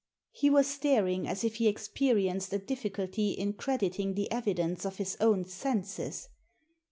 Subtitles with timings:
[0.31, 5.15] He was staring as if he experienced a difficulty in crediting the evidence of his
[5.19, 6.27] own senses.